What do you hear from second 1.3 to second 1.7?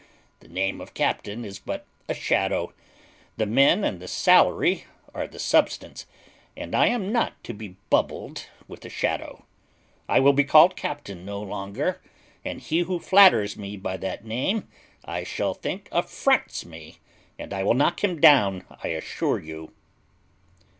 is